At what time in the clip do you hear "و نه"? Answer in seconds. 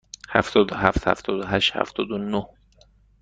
2.11-2.45